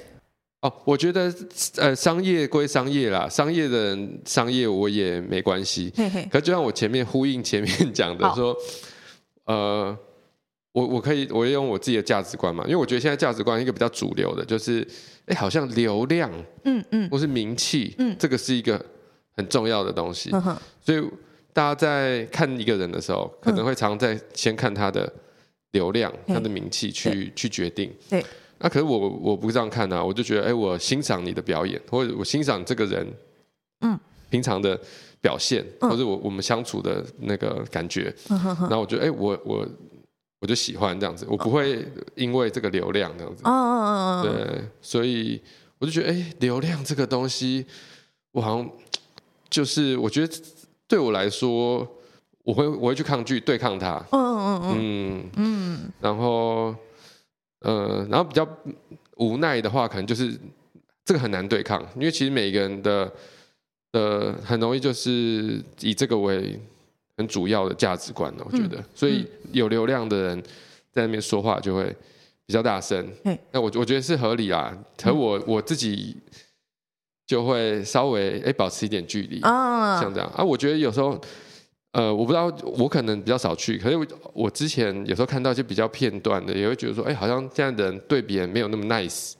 [0.62, 1.32] 哦，我觉得
[1.76, 5.92] 呃，商业归商业啦，商业的人商业我也没关系。
[5.96, 6.28] 嘿嘿。
[6.28, 8.52] 可就像我前面呼应前面讲的说。
[9.48, 9.96] 呃，
[10.72, 14.86] 我我可以我用我自己的价值观嘛，因为我觉得现在价值观一个比较主流的，就是
[15.24, 16.30] 哎，好像流量，
[16.64, 18.78] 嗯嗯，或是名气，嗯，这个是一个
[19.36, 21.02] 很重要的东西，嗯、所以
[21.54, 25.10] 大家在看一个人的时候，可能会常常在先看他的
[25.70, 28.22] 流量、嗯、他的名气去去决定，对。
[28.58, 33.06] 那可是我我不这样看啊，我就觉得哎，我欣赏你的表演，或者我欣赏这个人，
[33.80, 34.78] 嗯，平常的。
[35.20, 39.66] 表现，或者我我们相处的那个感觉，嗯、然后我觉得，哎、欸，我我
[40.40, 45.42] 我就喜欢这样子，我不会因为这个流量这样子，嗯、对，所以
[45.78, 47.66] 我就觉得，哎、欸，流量这个东西，
[48.30, 48.70] 我好像
[49.50, 50.32] 就是我觉得
[50.86, 51.86] 对我来说，
[52.44, 54.70] 我会我会去抗拒对抗它，嗯嗯嗯。
[54.72, 55.30] 嗯。
[55.36, 56.74] 嗯，然后，
[57.62, 58.46] 呃，然后比较
[59.16, 60.38] 无奈的话，可能就是
[61.04, 63.12] 这个很难对抗，因为其实每个人的。
[63.92, 66.60] 呃，很容易就是以这个为
[67.16, 70.42] 很主要的价值观，我觉得，所以有流量的人
[70.92, 71.84] 在那边说话就会
[72.46, 73.08] 比较大声。
[73.50, 76.14] 那我我觉得是合理啦，可我我自己
[77.26, 80.44] 就会稍微哎保持一点距离啊，像这样啊。
[80.44, 81.18] 我觉得有时候，
[81.92, 82.44] 呃，我不知道
[82.78, 83.96] 我可能比较少去，可是
[84.34, 89.32] 我之前有时候看到一些比较片段的，也会觉得说，哎，好像这样的人对别人没有那么 nice。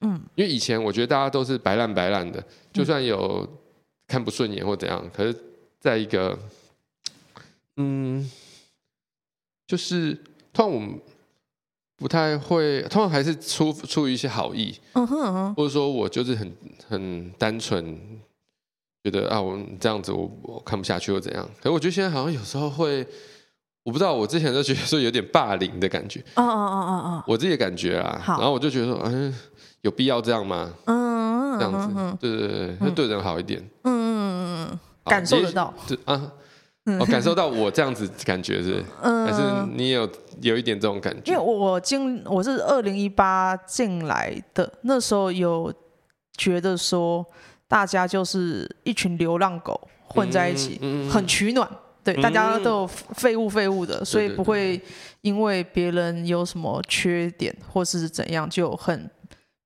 [0.00, 3.48] 嗯，因为以前我觉得大家都是白烂白烂的，就算有。
[4.12, 5.34] 看不顺眼或怎样，可是
[5.80, 6.38] 在一个，
[7.78, 8.30] 嗯，
[9.66, 10.12] 就是
[10.52, 11.00] 通常我们
[11.96, 16.52] 不太会，通常还是出出于一些好意，嗯哼，或者说我就是很
[16.86, 17.98] 很单纯
[19.02, 21.48] 觉得啊，我这样子我我看不下去或怎样。
[21.62, 23.06] 可是我觉得现在好像有时候会，
[23.82, 26.20] 我不知道，我之前就觉得说有点霸凌的感觉。
[26.34, 28.20] 哦哦哦哦哦，我自己的感觉啊。
[28.22, 29.34] 好然后我就觉得说，嗯，
[29.80, 30.70] 有必要这样吗？
[30.84, 33.60] 嗯，这样子，对对对，会对人好一点。
[33.84, 35.74] 嗯嗯嗯，感受得到。
[36.04, 36.32] 啊。
[36.98, 39.40] 我感受到我这样子感觉是，嗯，还是
[39.72, 40.08] 你有
[40.40, 41.30] 有一点这种感觉？
[41.30, 45.72] 因为我进我是二零一八进来的，那时候有
[46.36, 47.24] 觉得说
[47.68, 51.70] 大家就是一群流浪狗混在一起，很取暖，
[52.02, 54.80] 对，大家都有废物废物的，所以不会
[55.20, 59.08] 因为别人有什么缺点或是怎样就很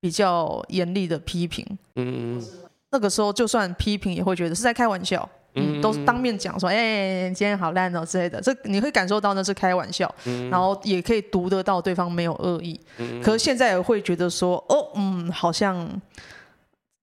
[0.00, 1.66] 比较严厉的批评。
[1.96, 2.42] 嗯，
[2.90, 5.28] 那个时候就算批评也会觉得是在开玩笑。
[5.58, 12.78] 嗯，都是当面讲说，哎、欸，今天好烂哦之类的，这你会感受到那是开玩笑，嗯、然后也可以读得到对方没有恶意。
[12.98, 15.88] 嗯、可是现在也会觉得说，哦，嗯，好像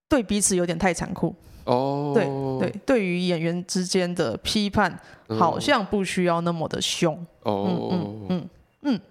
[0.08, 1.34] 对彼此有点太残酷。
[1.64, 2.26] 哦，对
[2.60, 7.16] 对，对于演员之间的批判，好像不需要那么的凶。
[7.42, 8.50] 哦，嗯嗯嗯
[8.84, 9.02] 嗯，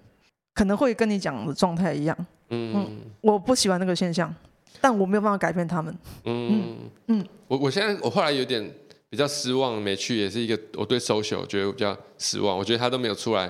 [0.53, 2.17] 可能会跟你讲的状态一样。
[2.49, 4.33] 嗯，嗯，我不喜欢那个现象，
[4.79, 5.95] 但我没有办法改变他们。
[6.25, 6.77] 嗯
[7.07, 8.71] 嗯，嗯我我现在我后来有点。
[9.13, 12.57] 比较失望没去，也是一个我对 social 觉得比较失望。
[12.57, 13.47] 我觉得他都没有出来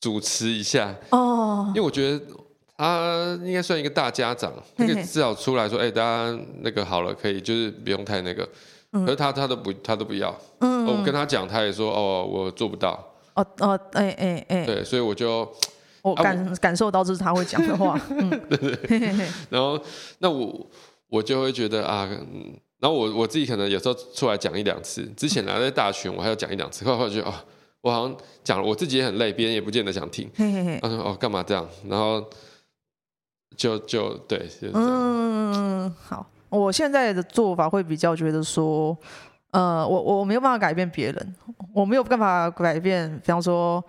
[0.00, 2.18] 主持一下哦，因为我觉得
[2.78, 8.48] 他应该算一个大家长，那个至少出来说：“哎、欸，大家那个好了，可以就是不用太那个。
[8.92, 10.34] 嗯”可是他他都不他都不要。
[10.60, 12.92] 嗯，我跟他讲，他也说：“哦，我做不到。
[13.34, 15.46] 哦”哦哦，哎哎哎，对，所以我就
[16.10, 18.00] 我感、感受到这是他会讲的话。
[18.10, 19.28] 嗯，对对。
[19.50, 19.78] 然后
[20.18, 20.66] 那我
[21.08, 22.08] 我就会觉得啊。
[22.10, 27.32] 嗯然后我我自己可能有时候出来讲一两次，之前来在大群我还要讲一两次，后来觉得哦，
[27.80, 28.14] 我好像
[28.44, 30.30] 讲了，我自己也很累，别人也不见得想听。
[30.36, 30.78] 嘿嘿嘿。
[30.82, 31.66] 他说哦，干嘛这样？
[31.88, 32.22] 然后
[33.56, 34.72] 就就对，就是。
[34.74, 38.96] 嗯，好，我现在的做法会比较觉得说，
[39.52, 41.34] 呃，我我没有办法改变别人，
[41.72, 43.82] 我没有办法改变，比方说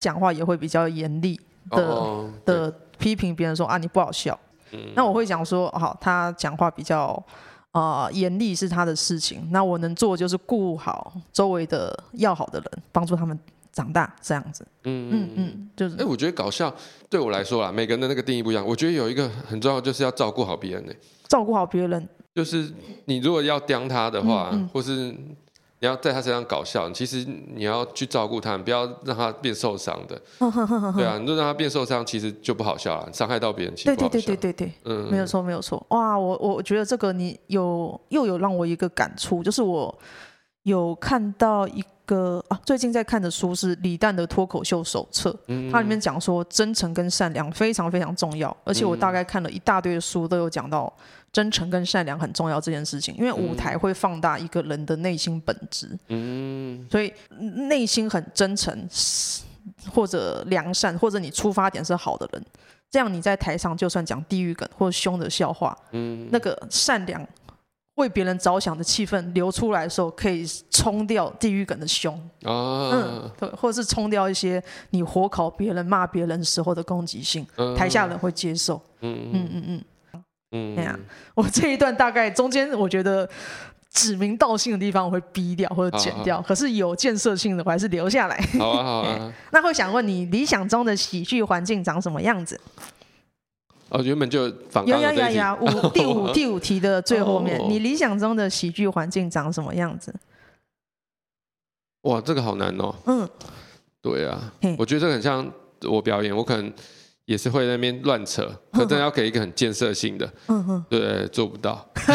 [0.00, 1.38] 讲话也会比较严厉
[1.70, 4.38] 的、哦、的批评别人说啊，你不好笑。
[4.72, 4.92] 嗯。
[4.96, 7.22] 那我会讲说，好，他讲话比较。
[7.72, 13.38] 啊，严厉是他的事情，那我能做就是顾好周围的要好的人，帮助他们
[13.70, 14.66] 长大，这样子。
[14.82, 15.94] 嗯嗯嗯，就是。
[15.96, 16.74] 哎，我觉得搞笑
[17.08, 18.66] 对我来说啊，每个人的那个定义不一样。
[18.66, 20.92] 我觉得有一个很重要，就是要照顾好别人呢。
[21.28, 22.72] 照顾好别人，就是
[23.04, 25.16] 你如果要刁他的话，嗯嗯、或是。
[25.82, 30.20] 你要在他身上搞笑，其实你要去照顾他，不要让他变受伤的。
[30.94, 33.96] 对啊，你就让他变受伤，其实就不好笑了，伤害到别人，其实。
[33.96, 35.84] 对对对对对，嗯，没有错没有错。
[35.88, 39.98] 哇，我我觉得这个你有又有让我一个感触，就是我
[40.64, 50.92] 有看到一个啊，最近在看的书是李诞的脱口秀手册，嗯，它里面讲说真诚跟善良非常非常重要，而且我大概看了一大堆的书都有讲到。
[51.32, 57.14] 真诚跟善良很重要这件事情，因为舞台会放大一个人的内心本质，嗯，所以
[57.68, 58.76] 内心很真诚
[59.94, 62.44] 或者良善，或者你出发点是好的人，
[62.90, 67.24] 这样你在台上就算讲地狱梗或凶的笑话，嗯，那个善良
[68.00, 74.60] 为别人着想的气氛流出来的时候，可以冲掉地狱梗的凶，啊，嗯，对，或者是冲掉一些
[74.90, 79.84] 你火烤别人、骂别人时候的攻击性，台下人会接受，嗯嗯嗯嗯。
[80.52, 81.00] 嗯，
[81.36, 83.28] 我这一段大概中间，我觉得
[83.92, 88.36] 指名道姓的地方我会逼掉或者剪掉，好好，可是有建设性的我还是留下来。
[88.58, 89.32] 好啊，好啊。
[89.52, 92.60] 那会想问你，理想中的喜剧环境长什么样子？
[93.90, 100.14] 哦，原本就反有有有有，五 第五第五题的最后面，哦、你理想中的喜剧环境长什么样子？
[102.02, 102.94] 哇，这个好难哦。
[103.06, 103.28] 嗯，
[104.00, 106.72] 对啊，我觉得这个很像我表演，我可能。
[107.30, 112.12] 也是会在那边乱扯，可真的要给一个很建设性的，嗯哼，对，做不到， 所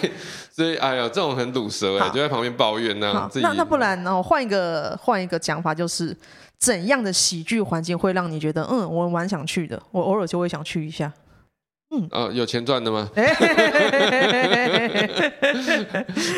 [0.00, 0.10] 以
[0.52, 3.28] 所以哎呀，这种很堵舌哎，就在旁边抱怨呢。
[3.42, 4.22] 那那不然呢？
[4.22, 6.16] 换一个换一个讲法，就是
[6.56, 11.12] 怎样的喜剧环境会让你觉得，嗯，我蛮想去的，我偶尔就会想去一下。
[11.88, 13.08] 嗯，啊，有钱赚的吗？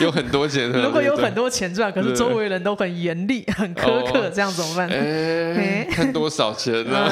[0.00, 0.70] 有很多钱。
[0.70, 4.86] 如果有很多钱赚，可是周围人都很严厉、很苛刻，这样怎么办？
[4.92, 7.10] 哎，看多少钱呢？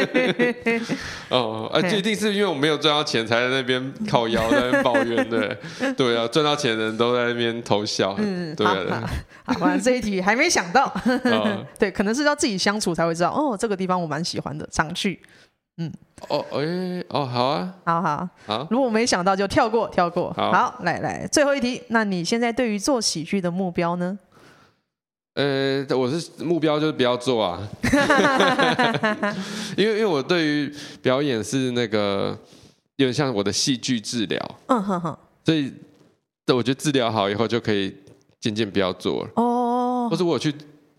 [1.30, 5.56] 哦，啊，一定是因为我没有赚到钱，才在那边靠腰，在那边抱怨的。
[5.96, 8.14] 对啊，赚到钱的人都在那边偷笑。
[8.18, 8.66] 嗯，对。
[8.66, 10.92] 好，完了这一题还没想到。
[11.78, 13.30] 对，可能是要自己相处才会知道。
[13.30, 15.18] 哦，这个地方我蛮喜欢的，常去。
[15.80, 15.90] 嗯，
[16.28, 18.28] 哦，哎，哦，好啊，好好。
[18.46, 20.30] 好，如果没想到就跳过，跳过。
[20.34, 24.18] 好，好，来来，最后一题，那你现在对于做喜剧的目标呢？
[25.34, 27.66] 呃，我是目标就是不要做啊，
[29.74, 32.36] 因为因为我对于表演是那个
[32.96, 35.72] 有点像我的戏剧治疗，嗯哼哼，所以，
[36.52, 37.96] 我觉得治疗好以后就可以
[38.38, 39.30] 渐渐不要做了。
[39.36, 40.52] 哦，或是我去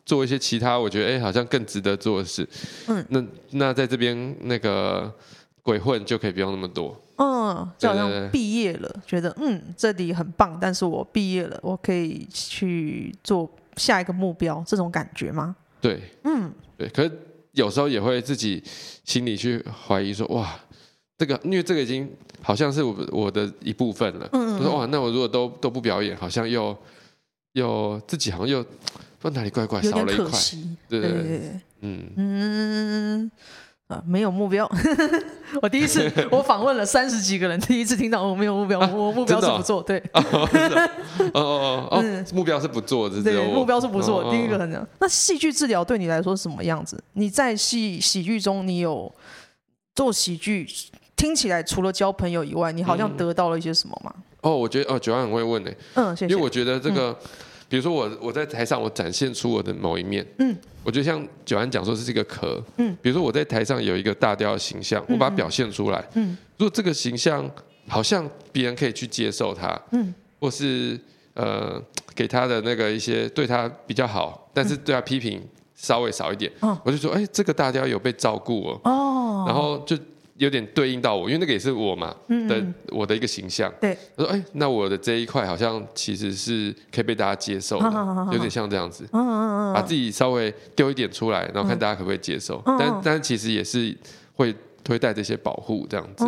[0.06, 2.48] 做一些其他我觉得哎、欸、好像更值得做的事。
[2.88, 5.14] 嗯，那那在这边那个
[5.62, 7.00] 鬼混就可以不用那么多。
[7.18, 13.48] 嗯，就好像毕业了，觉得嗯这里很棒，但是我毕业了，我可以去做
[13.78, 15.56] 下一个目标，这种感觉吗？
[15.80, 16.90] 对，嗯，对。
[16.90, 17.12] 可是
[17.52, 18.64] 有时候也会自己
[19.06, 20.60] 心里去怀疑说，哇，
[21.16, 24.28] 这个因为这个已经好像是我我的一部分了。
[24.34, 26.76] 嗯，嗯，我说哇，那我如果都都不表演，好像又
[27.54, 28.66] 又自己好像又
[29.22, 30.40] 不知道哪里怪怪少了一块，
[30.90, 32.12] 对对对，嗯。
[32.18, 33.32] 嗯。
[34.06, 34.66] 没有目标，
[35.62, 40.30] 我第一次 我访问了三十几个人，第一次听到我没有目标，我目标是不做，对，哦
[41.34, 44.88] 哦 哦，目标是不做，对，目标是不做，第一个很讲。
[45.00, 47.04] 那戏剧治疗对你来说是什么样子？
[47.14, 49.14] 你在戏喜剧中，你有
[49.94, 50.66] 做喜剧，
[51.18, 54.14] 听起来除了交朋友以外，你好像得到了一些什么吗？
[54.40, 57.14] 哦，我觉得哦，九安很会问呢，嗯，谢谢，因为我觉得这个。
[57.72, 60.54] 比如说我我在台上我展现出我的某一面，嗯，
[60.84, 67.50] 我觉得像九安讲说是这个壳，嗯，比如说我在台上有一个大雕的形象，我把它表现出来，嗯，如果这个形象
[67.88, 71.00] 好像别人可以去接受它，嗯，或是
[71.34, 71.82] 呃
[72.14, 75.42] 给他的那个一些对他比较好，但是对他批评
[75.74, 79.98] 稍微少一点，嗯，我就说哎，这个大雕有被照顾哦，哦，然后就。
[80.42, 83.72] 有点对应到我，因为那个也是我嘛的我的一个形象。
[83.80, 89.08] 对，他说：“哎，那我的这一块好像其实是可以被大家接受的，有点像这样子。
[89.12, 92.60] 把自己稍微丢一点出来，然后看大家可不可以接受。
[92.66, 93.96] 但但其实也是
[94.34, 94.56] 会
[94.90, 96.26] 会带这些保护这样子。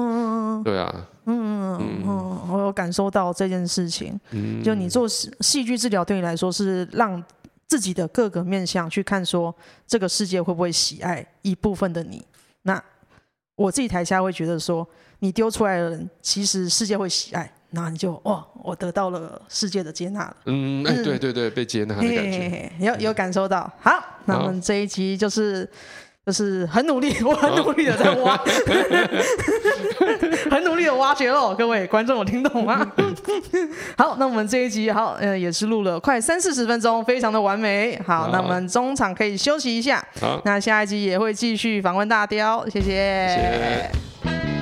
[0.63, 4.19] 对啊，嗯嗯嗯，我有感受到这件事情。
[4.63, 7.21] 就你做戏戏剧治疗，对你来说是让
[7.65, 9.55] 自己的各个面向去看，说
[9.87, 12.23] 这个世界会不会喜爱一部分的你？
[12.61, 12.79] 那。
[13.55, 14.87] 我自己台下会觉得说，
[15.19, 20.37] 你丢出来的人，其实世界会喜爱，那你就哇，我得到了世界的接纳了。
[20.45, 23.71] 嗯，哎，对对对，被接纳的感觉，有有感受到。
[23.79, 25.69] 好，那我们这一集就是
[26.25, 28.37] 就是很努力， 我很努力的在挖，
[30.49, 32.89] 很努力的挖掘喽，各位观众有听懂吗？
[33.97, 37.99] 好，那我们这一集好，呃，也是录了快三四十分钟，非常的完美。
[38.05, 40.01] 好，那我们中场可以休息一下。
[40.21, 42.87] 好，那下一集也会继续访问大雕，谢谢。
[42.87, 44.52] 谢谢。